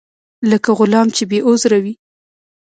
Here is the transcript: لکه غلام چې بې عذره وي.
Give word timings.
لکه 0.49 0.69
غلام 0.79 1.07
چې 1.15 1.23
بې 1.29 1.39
عذره 1.47 1.79
وي. 1.83 1.93